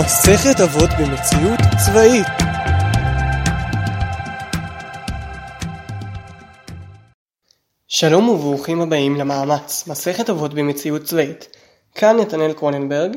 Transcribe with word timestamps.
מסכת 0.00 0.60
אבות 0.60 0.90
במציאות 1.00 1.60
צבאית 1.86 2.26
שלום 7.88 8.28
וברוכים 8.28 8.80
הבאים 8.80 9.16
למאמץ, 9.16 9.86
מסכת 9.86 10.30
אבות 10.30 10.54
במציאות 10.54 11.02
צבאית. 11.02 11.56
כאן 11.94 12.16
נתנאל 12.16 12.52
קרוננברג, 12.52 13.16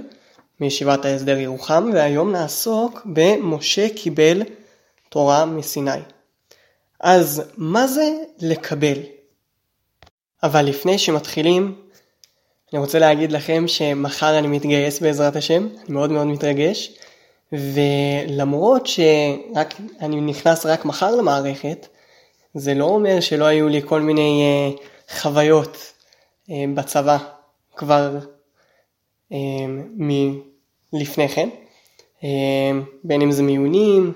מישיבת 0.59 1.05
ההסדר 1.05 1.37
ירוחם, 1.37 1.89
והיום 1.93 2.31
נעסוק 2.31 3.01
במשה 3.05 3.87
קיבל 3.95 4.41
תורה 5.09 5.45
מסיני. 5.45 5.91
אז 6.99 7.43
מה 7.57 7.87
זה 7.87 8.11
לקבל? 8.39 8.97
אבל 10.43 10.65
לפני 10.65 10.97
שמתחילים, 10.97 11.82
אני 12.73 12.81
רוצה 12.81 12.99
להגיד 12.99 13.31
לכם 13.31 13.67
שמחר 13.67 14.39
אני 14.39 14.47
מתגייס 14.47 14.99
בעזרת 14.99 15.35
השם, 15.35 15.67
אני 15.85 15.93
מאוד 15.93 16.11
מאוד 16.11 16.27
מתרגש, 16.27 16.91
ולמרות 17.51 18.87
שאני 18.87 20.21
נכנס 20.21 20.65
רק 20.65 20.85
מחר 20.85 21.15
למערכת, 21.15 21.87
זה 22.53 22.73
לא 22.73 22.85
אומר 22.85 23.19
שלא 23.19 23.45
היו 23.45 23.69
לי 23.69 23.81
כל 23.85 24.01
מיני 24.01 24.43
uh, 24.43 25.13
חוויות 25.19 25.93
uh, 26.47 26.51
בצבא 26.73 27.17
כבר 27.75 28.17
uh, 29.31 29.35
מלפני 30.93 31.29
כן, 31.29 31.49
uh, 32.21 32.23
בין 33.03 33.21
אם 33.21 33.31
זה 33.31 33.43
מיונים 33.43 34.13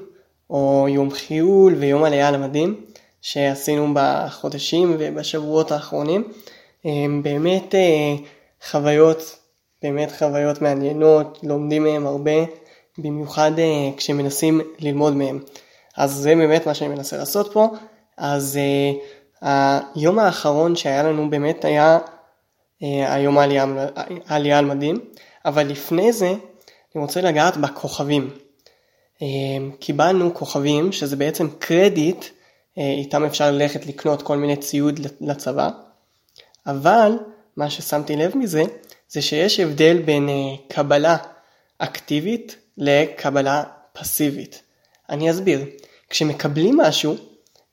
או 0.50 0.86
יום 0.90 1.12
חיול 1.12 1.74
ויום 1.74 2.04
עלייה 2.04 2.32
למדים 2.32 2.86
שעשינו 3.22 3.94
בחודשים 3.94 4.96
ובשבועות 5.00 5.72
האחרונים. 5.72 6.24
Uh, 6.84 6.88
באמת 7.22 7.74
uh, 7.74 8.37
חוויות, 8.66 9.36
באמת 9.84 10.12
חוויות 10.20 10.62
מעניינות, 10.62 11.40
לומדים 11.44 11.84
מהם 11.84 12.08
הרבה, 12.08 12.32
במיוחד 12.98 13.52
uh, 13.56 13.98
כשמנסים 13.98 14.62
ללמוד 14.80 15.16
מהם. 15.16 15.40
אז 15.98 16.12
זה 16.12 16.36
באמת 16.36 16.68
מה 16.68 16.74
שאני 16.74 16.90
מנסה 16.90 17.18
לעשות 17.18 17.54
פה. 17.54 17.68
אז 18.18 18.60
uh, 19.42 19.46
היום 19.96 20.20
האחרון 20.20 20.76
שהיה 20.76 21.04
לנו 21.04 21.30
באמת 21.30 21.66
היה 21.66 21.98
uh, 21.98 22.86
היום 23.08 23.38
העלייה, 23.38 23.66
העלייה 24.28 24.60
על 24.60 24.66
מדים, 24.66 25.00
אבל 25.46 25.68
לפני 25.68 26.14
זה 26.14 26.30
אני 26.96 27.02
רוצה 27.02 27.22
לגעת 27.22 27.58
בכוכבים. 27.58 28.30
Uh, 29.16 29.20
קיבלנו 29.80 30.34
כוכבים 30.34 30.92
שזה 30.92 31.16
בעצם 31.16 31.48
קרדיט, 31.60 32.24
uh, 32.24 32.80
איתם 32.80 33.24
אפשר 33.24 33.52
ללכת 33.52 33.86
לקנות 33.86 34.22
כל 34.22 34.38
מיני 34.38 34.56
ציוד 34.56 35.00
לצבא, 35.22 35.70
אבל 36.68 37.12
מה 37.58 37.70
ששמתי 37.70 38.16
לב 38.16 38.38
מזה 38.38 38.64
זה 39.10 39.22
שיש 39.22 39.60
הבדל 39.60 39.98
בין 40.06 40.30
uh, 40.30 40.74
קבלה 40.74 41.18
אקטיבית 41.78 42.56
לקבלה 42.78 43.64
פסיבית. 43.94 44.62
אני 45.10 45.32
אסביר. 45.32 45.66
כשמקבלים 46.10 46.78
משהו, 46.78 47.16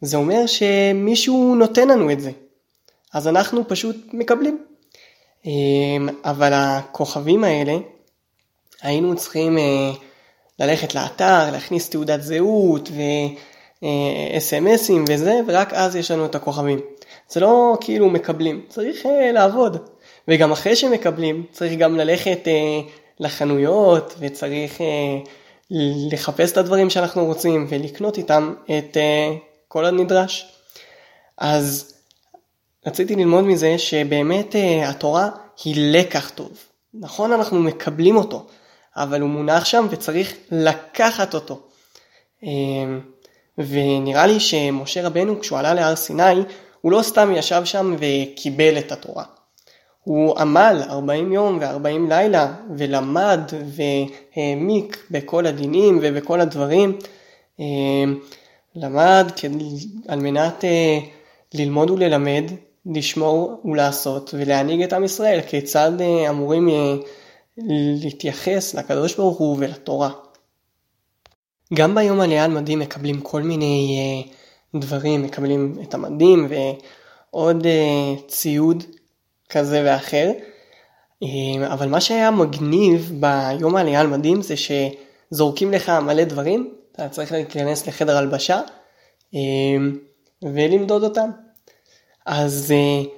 זה 0.01 0.17
אומר 0.17 0.47
שמישהו 0.47 1.55
נותן 1.55 1.89
לנו 1.89 2.13
את 2.13 2.21
זה. 2.21 2.31
אז 3.13 3.29
אנחנו 3.29 3.69
פשוט 3.69 3.97
מקבלים. 4.13 4.65
אמ, 5.47 6.09
אבל 6.25 6.53
הכוכבים 6.55 7.45
האלה, 7.45 7.77
היינו 8.83 9.17
צריכים 9.17 9.59
אה, 9.59 9.91
ללכת 10.59 10.95
לאתר, 10.95 11.51
להכניס 11.53 11.91
תעודת 11.91 12.23
זהות 12.23 12.89
ו-SMSים 13.85 14.99
אה, 14.99 15.05
וזה, 15.09 15.41
ורק 15.47 15.73
אז 15.73 15.97
יש 15.97 16.11
לנו 16.11 16.27
את 16.27 16.35
הכוכבים. 16.35 16.81
זה 17.29 17.41
לא 17.41 17.79
כאילו 17.81 18.11
מקבלים, 18.11 18.63
צריך 18.69 19.07
אה, 19.07 19.33
לעבוד. 19.33 19.77
וגם 20.29 20.53
אחרי 20.53 20.77
שמקבלים, 20.77 21.45
צריך 21.53 21.79
גם 21.79 21.97
ללכת 21.97 22.49
לחנויות, 23.21 24.15
וצריך 24.19 24.81
לחפש 26.11 26.53
את 26.53 26.57
הדברים 26.57 26.91
שאנחנו 26.91 27.25
רוצים, 27.27 27.67
ולקנות 27.69 28.19
איתם 28.19 28.55
את 28.79 28.97
כל 29.69 29.85
הנדרש. 29.85 30.55
אז 31.39 31.95
רציתי 32.87 33.17
ללמוד 33.17 33.45
מזה 33.45 33.79
שבאמת 33.79 34.55
uh, 34.55 34.89
התורה 34.89 35.29
היא 35.65 35.93
לקח 35.93 36.31
טוב. 36.31 36.51
נכון 36.95 37.33
אנחנו 37.33 37.61
מקבלים 37.61 38.17
אותו, 38.17 38.47
אבל 38.97 39.21
הוא 39.21 39.31
מונח 39.31 39.65
שם 39.65 39.87
וצריך 39.91 40.35
לקחת 40.51 41.35
אותו. 41.35 41.61
Uh, 42.43 42.47
ונראה 43.59 44.27
לי 44.27 44.41
שמשה 44.41 45.07
רבנו 45.07 45.41
כשהוא 45.41 45.59
עלה 45.59 45.75
להר 45.75 45.97
סיני, 45.97 46.43
הוא 46.81 46.93
לא 46.93 47.03
סתם 47.03 47.33
ישב 47.37 47.63
שם 47.65 47.97
וקיבל 47.99 48.79
את 48.79 48.93
התורה. 48.93 49.25
הוא 50.03 50.39
עמל 50.39 50.83
40 50.89 51.33
יום 51.33 51.59
ו-40 51.61 52.09
לילה 52.09 52.55
ולמד 52.77 53.41
והעמיק 54.37 55.07
בכל 55.11 55.47
הדינים 55.47 55.99
ובכל 56.03 56.41
הדברים. 56.41 56.99
Uh, 57.59 57.63
למד 58.77 59.27
על 60.09 60.21
מנת 60.21 60.65
אה, 60.65 60.99
ללמוד 61.55 61.91
וללמד, 61.91 62.45
לשמור 62.87 63.61
ולעשות 63.65 64.35
ולהנהיג 64.39 64.83
את 64.83 64.93
עם 64.93 65.05
ישראל, 65.05 65.41
כיצד 65.41 66.01
אה, 66.01 66.31
אמורים 66.31 66.69
אה, 66.69 66.95
להתייחס 68.03 68.75
לקדוש 68.75 69.17
ברוך 69.17 69.39
הוא 69.39 69.57
ולתורה. 69.59 70.11
גם 71.75 71.95
ביום 71.95 72.21
עלייה 72.21 72.45
על 72.45 72.51
מדים 72.51 72.79
מקבלים 72.79 73.21
כל 73.21 73.43
מיני 73.43 74.27
דברים, 74.75 75.23
מקבלים 75.23 75.77
את 75.83 75.95
המדים 75.95 76.49
ועוד 76.51 77.67
ציוד 78.29 78.85
כזה 79.49 79.83
ואחר. 79.85 80.31
אבל 81.73 81.89
מה 81.89 82.01
שהיה 82.01 82.31
מגניב 82.31 83.13
ביום 83.21 83.77
העלייה 83.77 84.01
על 84.01 84.07
מדים 84.07 84.43
זה 84.43 84.55
שזורקים 84.57 85.73
לך 85.73 85.89
מלא 85.89 86.25
דברים 86.25 86.75
אתה 86.95 87.09
צריך 87.09 87.33
להיכנס 87.33 87.87
לחדר 87.87 88.17
הלבשה 88.17 88.61
אמ, 89.35 89.99
ולמדוד 90.43 91.05
אותם. 91.05 91.31
אז 92.27 92.73
אה, 92.77 93.11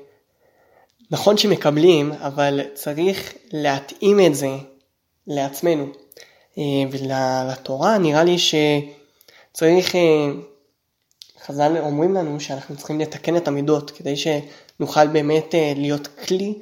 נכון 1.10 1.36
שמקבלים, 1.36 2.12
אבל 2.12 2.60
צריך 2.74 3.34
להתאים 3.52 4.20
את 4.26 4.34
זה 4.34 4.48
לעצמנו. 5.26 5.86
אה, 6.58 6.62
ולתורה 6.90 7.98
נראה 7.98 8.24
לי 8.24 8.36
שצריך, 8.38 9.94
אה, 9.94 10.28
חז"ל 11.46 11.76
אומרים 11.80 12.14
לנו 12.14 12.40
שאנחנו 12.40 12.76
צריכים 12.76 13.00
לתקן 13.00 13.36
את 13.36 13.48
המידות 13.48 13.90
כדי 13.90 14.14
שנוכל 14.16 15.06
באמת 15.06 15.54
להיות 15.76 16.06
כלי 16.06 16.58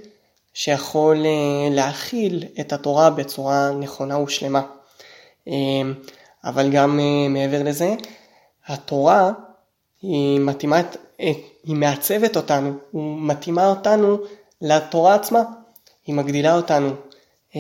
שיכול 0.55 1.25
להכיל 1.71 2.45
את 2.61 2.73
התורה 2.73 3.11
בצורה 3.11 3.71
נכונה 3.71 4.19
ושלמה. 4.19 4.63
אבל 6.45 6.71
גם 6.71 7.01
מעבר 7.29 7.63
לזה, 7.63 7.95
התורה 8.67 9.33
היא 10.03 10.41
מתאימה, 10.41 10.81
היא 11.19 11.37
מעצבת 11.77 12.37
אותנו, 12.37 12.73
היא 12.93 13.03
מתאימה 13.17 13.69
אותנו 13.69 14.19
לתורה 14.63 15.15
עצמה, 15.15 15.43
היא 16.07 16.15
מגדילה 16.15 16.57
אותנו. 16.57 16.91
Um, 17.55 17.57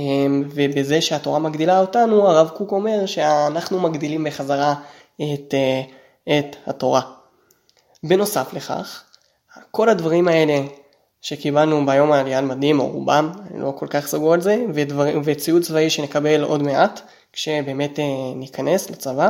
ובזה 0.50 1.00
שהתורה 1.00 1.38
מגדילה 1.38 1.80
אותנו, 1.80 2.28
הרב 2.28 2.48
קוק 2.48 2.72
אומר 2.72 3.06
שאנחנו 3.06 3.80
מגדילים 3.80 4.24
בחזרה 4.24 4.74
את, 5.16 5.54
uh, 5.54 5.92
את 6.38 6.56
התורה. 6.66 7.00
בנוסף 8.02 8.52
לכך, 8.52 9.04
כל 9.70 9.88
הדברים 9.88 10.28
האלה 10.28 10.60
שקיבלנו 11.22 11.86
ביום 11.86 12.12
העלייה 12.12 12.38
על 12.38 12.44
מדים, 12.44 12.80
או 12.80 12.88
רובם, 12.88 13.32
אני 13.50 13.60
לא 13.60 13.72
כל 13.78 13.86
כך 13.90 14.06
סגור 14.06 14.34
על 14.34 14.40
זה, 14.40 14.64
ודבר, 14.74 15.20
וציוד 15.24 15.62
צבאי 15.62 15.90
שנקבל 15.90 16.42
עוד 16.42 16.62
מעט, 16.62 17.00
כשבאמת 17.32 17.98
אה, 17.98 18.04
ניכנס 18.36 18.90
לצבא, 18.90 19.28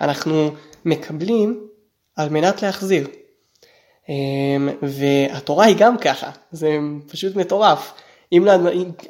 אנחנו 0.00 0.50
מקבלים 0.84 1.66
על 2.16 2.28
מנת 2.28 2.62
להחזיר. 2.62 3.08
אמ, 4.08 4.68
והתורה 4.82 5.64
היא 5.64 5.76
גם 5.78 5.98
ככה, 5.98 6.30
זה 6.50 6.78
פשוט 7.08 7.36
מטורף. 7.36 7.92
אם 8.32 8.48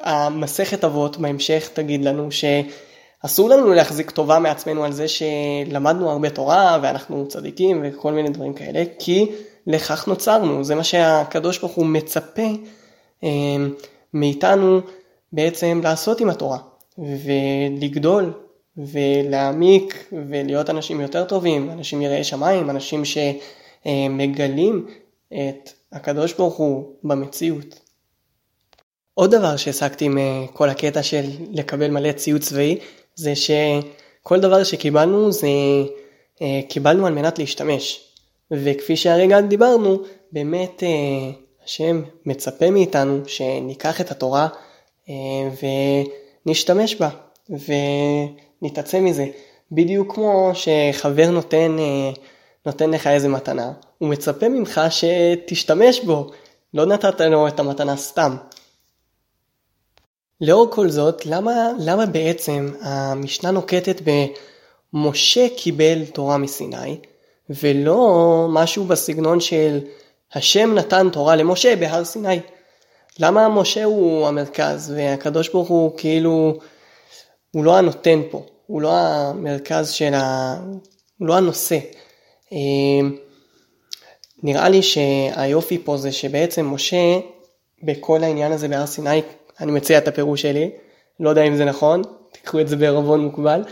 המסכת 0.01 0.85
אבות 0.85 1.17
בהמשך 1.17 1.71
תגיד 1.73 2.05
לנו 2.05 2.29
שאסור 2.31 3.49
לנו 3.49 3.73
להחזיק 3.73 4.11
טובה 4.11 4.39
מעצמנו 4.39 4.85
על 4.85 4.93
זה 4.93 5.07
שלמדנו 5.09 6.11
הרבה 6.11 6.31
תורה 6.31 6.79
ואנחנו 6.83 7.29
צדיקים 7.29 7.83
וכל 7.85 8.13
מיני 8.13 8.31
דברים 8.31 8.55
כאלה, 8.55 8.85
כי 8.99 9.27
לכך 9.67 10.09
נוצרנו, 10.09 10.65
זה 10.65 10.75
מה 10.75 10.85
שהקדוש 10.85 11.59
ברוך 11.59 11.73
הוא 11.73 11.87
מצפה 11.87 12.49
אמ, 13.23 13.75
מאיתנו 14.15 14.81
בעצם 15.33 15.81
לעשות 15.85 16.21
עם 16.21 16.31
התורה. 16.31 16.59
ולגדול 16.99 18.33
ולהעמיק 18.77 20.09
ולהיות 20.29 20.71
אנשים 20.71 21.01
יותר 21.01 21.25
טובים, 21.25 21.71
אנשים 21.71 22.03
יראי 22.03 22.25
שמיים, 22.25 22.71
אנשים 22.71 23.03
שמגלים 23.85 24.87
את 25.33 25.71
הקדוש 25.93 26.33
ברוך 26.33 26.57
הוא 26.57 26.85
במציאות. 27.05 27.92
עוד 29.15 29.35
דבר 29.35 29.57
שהעסקתי 29.57 30.09
מכל 30.11 30.69
הקטע 30.69 31.03
של 31.03 31.25
לקבל 31.53 31.91
מלא 31.91 32.13
ציוד 32.13 32.41
צבאי, 32.41 32.79
זה 33.15 33.33
שכל 33.37 34.41
דבר 34.41 34.65
שקיבלנו 34.65 35.33
זה 35.33 35.49
אה, 36.43 36.61
קיבלנו 36.69 37.07
על 37.07 37.13
מנת 37.13 37.39
להשתמש. 37.39 38.09
וכפי 38.51 38.97
שהרגע 38.97 39.41
דיברנו, 39.41 39.99
באמת 40.33 40.83
אה, 40.83 41.31
השם 41.65 42.03
מצפה 42.27 42.71
מאיתנו 42.71 43.21
שניקח 43.27 44.01
את 44.01 44.11
התורה 44.11 44.49
אה, 45.09 45.49
ו... 45.63 45.67
נשתמש 46.47 46.95
בה. 46.95 47.09
ונתעצם 48.63 49.05
מזה. 49.05 49.27
בדיוק 49.73 50.15
כמו 50.15 50.51
שחבר 50.55 51.31
נותן, 51.31 51.77
אה, 51.79 52.11
נותן 52.67 52.91
לך 52.91 53.07
איזה 53.07 53.29
מתנה, 53.29 53.73
הוא 53.99 54.09
מצפה 54.09 54.49
ממך 54.49 54.81
שתשתמש 54.91 56.01
בו, 56.01 56.31
לא 56.75 56.87
נתת 56.87 57.21
לו 57.21 57.49
את 57.49 57.61
המתנה 57.61 57.97
סתם. 57.97 58.37
לאור 60.43 60.71
כל 60.71 60.91
זאת, 60.91 61.27
למה, 61.27 61.71
למה 61.79 62.07
בעצם 62.07 62.69
המשנה 62.81 63.51
נוקטת 63.51 64.01
במשה 64.95 65.47
קיבל 65.57 66.05
תורה 66.05 66.39
מסיני, 66.39 66.97
ולא 67.51 68.47
משהו 68.51 68.85
בסגנון 68.85 69.41
של 69.41 69.81
השם 70.35 70.75
נתן 70.75 71.09
תורה 71.13 71.37
למשה 71.37 71.77
בהר 71.77 72.05
סיני? 72.05 72.41
למה 73.19 73.49
משה 73.49 73.85
הוא 73.85 74.27
המרכז 74.27 74.93
והקדוש 74.97 75.49
ברוך 75.49 75.69
הוא 75.69 75.93
כאילו, 75.97 76.59
הוא 77.51 77.65
לא 77.65 77.77
הנותן 77.77 78.21
פה, 78.31 78.47
הוא 78.67 78.83
לא 78.83 78.93
המרכז 78.97 79.91
של 79.91 80.15
ה... 80.15 80.57
הוא 81.19 81.29
לא 81.29 81.37
הנושא. 81.37 81.79
אמ, 82.53 83.17
נראה 84.43 84.69
לי 84.69 84.83
שהיופי 84.83 85.79
פה 85.79 85.97
זה 85.97 86.13
שבעצם 86.13 86.67
משה 86.67 87.19
בכל 87.83 88.25
העניין 88.25 88.53
הזה 88.53 88.69
בהר 88.69 88.87
סיני, 88.87 89.23
אני 89.63 89.73
מציע 89.73 89.99
את 89.99 90.09
הפירוש 90.09 90.43
שלי, 90.43 90.71
לא 91.21 91.31
יודע 91.31 91.43
אם 91.43 91.57
זה 91.57 91.65
נכון, 91.65 92.03
תיקחו 92.33 92.61
את 92.61 92.69
זה 92.69 92.77
בערבון 92.77 93.21
מוקבל, 93.21 93.65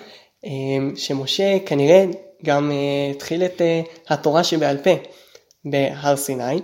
אמ, 0.45 0.93
שמשה 0.97 1.59
כנראה 1.67 2.05
גם 2.45 2.71
אה, 2.71 3.11
התחיל 3.11 3.45
את 3.45 3.61
אה, 3.61 3.81
התורה 4.09 4.45
שבעל 4.45 4.77
פה 4.77 4.91
בהר 5.65 6.17
סיני, 6.17 6.61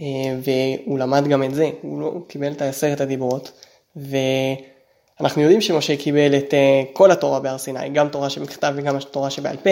אה, 0.00 0.04
והוא 0.42 0.98
למד 0.98 1.28
גם 1.28 1.42
את 1.42 1.54
זה, 1.54 1.70
הוא, 1.82 2.00
לא, 2.00 2.06
הוא 2.06 2.22
קיבל 2.28 2.52
את 2.52 2.62
עשרת 2.62 3.00
הדיברות, 3.00 3.52
ואנחנו 3.96 5.42
יודעים 5.42 5.60
שמשה 5.60 5.96
קיבל 5.96 6.34
את 6.36 6.54
כל 6.92 7.10
התורה 7.10 7.40
בהר 7.40 7.58
סיני, 7.58 7.88
גם 7.88 8.08
תורה 8.08 8.30
שבכתב 8.30 8.72
וגם 8.76 8.96
התורה 8.96 9.30
שבעל 9.30 9.56
פה, 9.56 9.70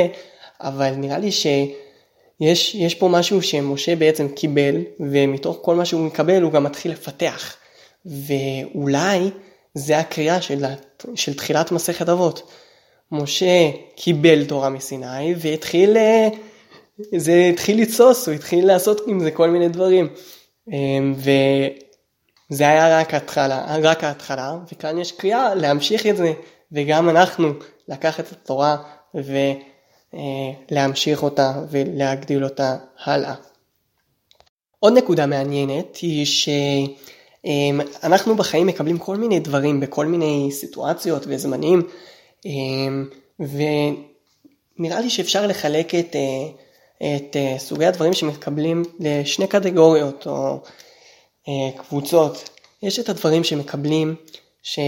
אבל 0.61 0.91
נראה 0.91 1.19
לי 1.19 1.33
ש... 1.33 1.47
יש, 2.41 2.75
יש 2.75 2.95
פה 2.95 3.09
משהו 3.09 3.43
שמשה 3.43 3.97
בעצם 3.97 4.29
קיבל, 4.29 4.77
ומתוך 5.01 5.59
כל 5.63 5.75
מה 5.75 5.85
שהוא 5.85 6.01
מקבל 6.01 6.43
הוא 6.43 6.53
גם 6.53 6.65
מתחיל 6.65 6.93
לפתח. 6.93 7.57
ואולי 8.07 9.31
זה 9.75 9.99
הקריאה 9.99 10.43
של, 10.43 10.65
של 11.15 11.35
תחילת 11.35 11.73
מסכת 11.73 12.09
אבות. 12.09 12.51
משה 13.13 13.71
קיבל 13.97 14.45
תורה 14.45 14.71
מסיני 14.71 15.35
והתחיל, 15.37 15.97
אה, 15.97 16.29
זה 17.17 17.51
התחיל 17.53 17.83
לצוס, 17.83 18.29
הוא 18.29 18.35
התחיל 18.35 18.67
לעשות 18.67 19.01
עם 19.07 19.21
זה 19.21 19.31
כל 19.31 19.51
מיני 19.51 19.69
דברים. 19.69 20.09
אמ, 20.73 21.15
וזה 21.17 22.69
היה 22.69 23.01
רק 23.01 23.15
ההתחלה, 23.15 23.77
רק 23.83 24.05
ההתחלה, 24.05 24.57
וכאן 24.73 24.99
יש 24.99 25.13
קריאה 25.13 25.55
להמשיך 25.55 26.07
את 26.07 26.17
זה, 26.17 26.33
וגם 26.73 27.09
אנחנו 27.09 27.53
לקחת 27.89 28.25
את 28.27 28.33
התורה 28.33 28.77
ו... 29.15 29.37
אה, 30.15 31.17
אותה 31.23 31.53
ולהגדיל 31.71 32.45
אותה 32.45 32.77
הלאה. 33.05 33.35
עוד 34.81 34.93
נקודה 34.93 35.27
מעניינת 35.27 35.97
היא 35.97 36.27
שאנחנו 37.45 38.37
בחיים 38.37 38.67
מקבלים 38.67 38.99
כל 38.99 39.17
מיני 39.17 39.41
דברים 39.41 39.81
בכל 39.81 40.07
מיני 40.07 40.49
סיטואציות 40.53 41.25
וזמנים 41.29 41.83
אה, 42.47 42.51
ונראה 44.79 45.01
לי 45.01 45.11
שאפשר 45.11 45.47
לחלק 45.47 45.95
את, 45.95 46.17
אה, 46.17 47.17
את 47.17 47.37
סוגי 47.59 47.87
הדברים 47.87 48.13
שמקבלים 48.13 48.83
לשני 49.01 49.47
קטגוריות 49.47 50.27
או 50.27 50.61
קבוצות. 51.77 52.49
יש 52.83 52.99
את 52.99 53.09
הדברים 53.09 53.45
שמקבלים 53.45 54.15
ש... 54.63 54.79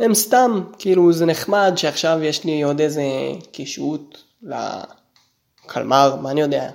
הם 0.00 0.14
סתם, 0.14 0.64
כאילו 0.78 1.12
זה 1.12 1.26
נחמד 1.26 1.72
שעכשיו 1.76 2.22
יש 2.22 2.44
לי 2.44 2.62
עוד 2.62 2.80
איזה 2.80 3.02
קישוט 3.52 4.18
לקלמר, 4.42 6.16
מה 6.16 6.30
אני 6.30 6.40
יודע, 6.40 6.70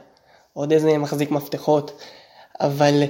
עוד 0.54 0.72
איזה 0.72 0.98
מחזיק 0.98 1.31
מפתחות, 1.31 2.02
אבל 2.60 3.04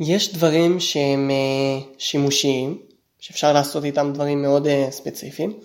יש 0.00 0.32
דברים 0.34 0.80
שהם 0.80 1.30
אה, 1.30 1.86
שימושיים, 1.98 2.78
שאפשר 3.18 3.52
לעשות 3.52 3.84
איתם 3.84 4.10
דברים 4.14 4.42
מאוד 4.42 4.66
אה, 4.66 4.86
ספציפיים, 4.90 5.58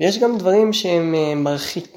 ויש 0.00 0.18
גם 0.18 0.38
דברים 0.38 0.72
שהם 0.72 1.14
אה, 1.14 1.54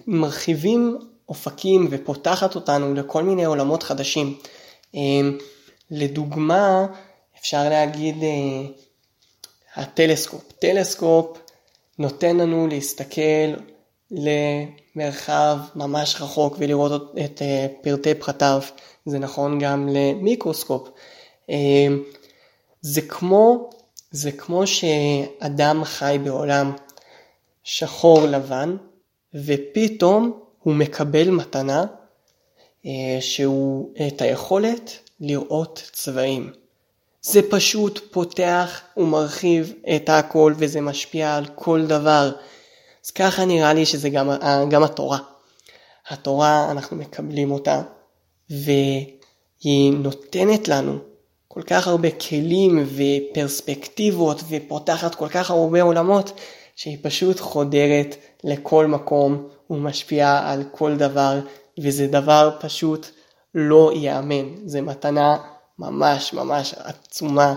מרחיבים 0.08 0.98
אופקים 1.30 1.88
ופותחת 1.92 2.56
אותנו 2.56 2.94
לכל 2.94 3.24
מיני 3.24 3.46
עולמות 3.46 3.84
חדשים. 3.84 4.38
לדוגמה, 5.92 6.86
אפשר 7.40 7.70
להגיד 7.70 8.16
הטלסקופ. 9.76 10.52
טלסקופ 10.60 11.38
נותן 12.00 12.38
לנו 12.38 12.68
להסתכל 12.68 13.54
למרחב 14.12 15.58
ממש 15.76 16.22
רחוק 16.22 16.56
ולראות 16.60 17.16
את 17.26 17.42
פרטי 17.82 18.16
פרטיו. 18.16 18.62
זה 19.06 19.20
נכון 19.20 19.60
גם 19.60 19.90
למיקרוסקופ. 19.92 20.90
אה, 21.50 21.88
זה 22.82 23.02
כמו, 23.02 23.70
זה 24.12 24.32
כמו 24.32 24.68
שאדם 24.68 25.84
חי 25.84 26.18
בעולם 26.24 26.72
שחור 27.64 28.26
לבן 28.26 28.78
ופתאום 29.34 30.40
הוא 30.60 30.74
מקבל 30.74 31.30
מתנה 31.30 31.86
אה, 32.86 33.18
שהוא 33.20 33.94
את 34.08 34.22
היכולת 34.22 34.92
לראות 35.20 35.90
צבעים. 35.94 36.52
זה 37.22 37.42
פשוט 37.50 38.00
פותח 38.12 38.82
ומרחיב 38.98 39.74
את 39.96 40.10
הכל 40.10 40.54
וזה 40.58 40.82
משפיע 40.82 41.36
על 41.36 41.46
כל 41.56 41.86
דבר. 41.86 42.32
אז 43.06 43.12
ככה 43.12 43.46
נראה 43.46 43.74
לי 43.74 43.86
שזה 43.86 44.10
גם, 44.10 44.30
גם 44.70 44.84
התורה. 44.84 45.20
התורה, 46.10 46.72
אנחנו 46.72 46.98
מקבלים 46.98 47.52
אותה, 47.52 47.82
והיא 48.50 49.94
נותנת 49.94 50.68
לנו 50.68 51.11
כל 51.54 51.62
כך 51.62 51.88
הרבה 51.88 52.12
כלים 52.12 52.86
ופרספקטיבות 52.96 54.44
ופותחת 54.50 55.16
כל 55.16 55.28
כך 55.28 55.52
הרבה 55.52 55.82
עולמות, 55.82 56.32
שהיא 56.76 56.98
פשוט 57.02 57.40
חודרת 57.40 58.16
לכל 58.44 58.88
מקום 58.88 59.48
ומשפיעה 59.70 60.52
על 60.52 60.64
כל 60.72 60.98
דבר, 60.98 61.40
וזה 61.80 62.08
דבר 62.08 62.58
פשוט 62.60 63.08
לא 63.56 63.92
ייאמן. 63.96 64.68
זה 64.68 64.82
מתנה 64.82 65.38
ממש 65.80 66.34
ממש 66.34 66.74
עצומה 66.78 67.56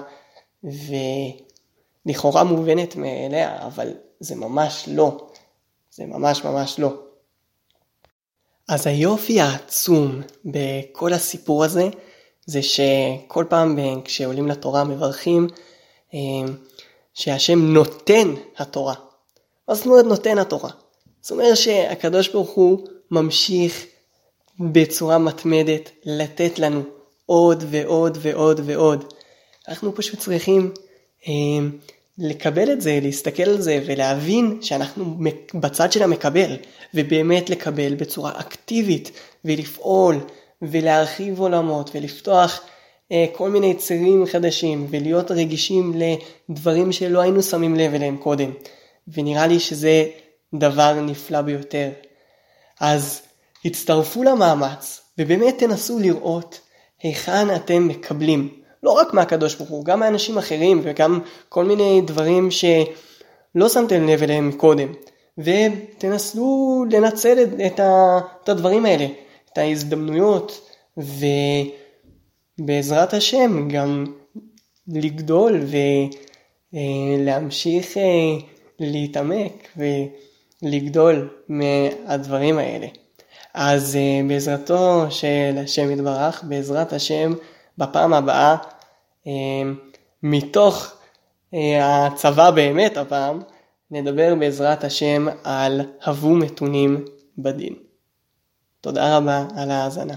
ולכאורה 2.07 2.45
מובנת 2.45 2.97
מאליה, 2.97 3.67
אבל 3.67 3.93
זה 4.21 4.37
ממש 4.37 4.85
לא. 4.93 5.29
זה 5.91 6.07
ממש 6.07 6.45
ממש 6.45 6.79
לא. 6.79 6.93
אז 8.69 8.87
היופי 8.87 9.41
העצום 9.41 10.21
בכל 10.45 11.13
הסיפור 11.13 11.65
הזה, 11.65 11.89
זה 12.47 12.61
שכל 12.63 13.45
פעם 13.49 13.79
כשעולים 14.05 14.49
לתורה 14.49 14.85
מברכים 14.85 15.49
אה, 16.15 16.19
שהשם 17.15 17.59
נותן 17.59 18.35
התורה. 18.57 18.95
מה 19.69 19.75
זאת 19.75 19.87
אומרת 19.87 20.05
נותן 20.05 20.39
התורה? 20.39 20.71
זאת 21.21 21.31
אומרת 21.31 21.57
שהקדוש 21.57 22.29
ברוך 22.29 22.51
הוא 22.51 22.87
ממשיך 23.11 23.87
בצורה 24.61 25.19
מתמדת 25.19 25.91
לתת 26.05 26.59
לנו 26.59 26.83
עוד 27.27 27.65
ועוד 27.71 28.19
ועוד 28.21 28.61
ועוד. 28.65 29.13
אנחנו 29.69 29.95
פשוט 29.95 30.19
צריכים 30.19 30.73
אה, 31.29 31.33
לקבל 32.19 32.73
את 32.73 32.81
זה, 32.81 32.99
להסתכל 33.03 33.43
על 33.43 33.61
זה 33.61 33.83
ולהבין 33.87 34.59
שאנחנו 34.63 35.19
בצד 35.55 35.93
של 35.93 36.03
המקבל, 36.03 36.57
ובאמת 36.95 37.51
לקבל 37.51 37.95
בצורה 37.95 38.41
אקטיבית 38.41 39.11
ולפעול 39.45 40.21
ולהרחיב 40.71 41.41
עולמות 41.41 41.91
ולפתוח 41.95 42.61
אה, 43.13 43.27
כל 43.33 43.51
מיני 43.51 43.75
צירים 43.75 44.27
חדשים 44.27 44.87
ולהיות 44.91 45.31
רגישים 45.31 45.93
לדברים 46.49 46.93
שלא 46.93 47.21
היינו 47.21 47.43
שמים 47.43 47.75
לב 47.75 47.95
אליהם 47.95 48.17
קודם. 48.17 48.51
ונראה 49.09 49.47
לי 49.47 49.61
שזה 49.61 50.05
דבר 50.55 51.01
נפלא 51.01 51.41
ביותר. 51.41 51.91
אז 52.81 53.23
הצטרפו 53.65 54.23
למאמץ 54.23 55.01
ובאמת 55.19 55.59
תנסו 55.59 55.99
לראות 55.99 56.61
היכן 57.03 57.55
אתם 57.55 57.89
מקבלים, 57.89 58.49
לא 58.83 58.91
רק 58.91 59.15
מהקדוש 59.15 59.55
ברוך 59.55 59.71
הוא, 59.71 59.85
גם 59.85 60.01
מאנשים 60.01 60.39
אחרים 60.39 60.81
וגם 60.85 61.21
כל 61.49 61.65
מיני 61.65 62.01
דברים 62.01 62.51
שלא 62.51 63.69
שמתם 63.69 64.07
לב 64.07 64.23
אליהם 64.23 64.53
קודם, 64.53 64.93
ותנסו 65.39 66.85
לנצל 66.91 67.43
את, 67.67 67.81
את 67.81 68.49
הדברים 68.49 68.87
האלה, 68.87 69.07
את 69.55 69.59
ההזדמנויות, 69.59 70.71
ובעזרת 72.59 73.15
השם 73.15 73.69
גם 73.69 74.05
לגדול 74.89 75.61
ולהמשיך 76.73 77.97
אה, 77.97 78.03
להתעמק 78.81 79.69
ולגדול 80.63 81.31
מהדברים 81.49 82.59
האלה. 82.59 82.87
אז 83.55 83.95
uh, 83.95 84.29
בעזרתו 84.29 85.07
של 85.11 85.59
השם 85.65 85.91
יתברך, 85.91 86.45
בעזרת 86.49 86.93
השם, 86.93 87.33
בפעם 87.79 88.15
הבאה, 88.15 88.57
מתוך 90.23 90.93
הצבא 91.81 92.51
באמת 92.51 92.97
הפעם, 92.97 93.41
נדבר 93.91 94.35
בעזרת 94.35 94.85
השם 94.85 95.27
על 95.45 95.81
הבו 96.03 96.31
מתונים 96.31 97.05
בדין. 97.39 97.84
תודה 98.85 99.17
רבה 99.17 99.45
על 99.57 99.71
ההאזנה. 99.71 100.15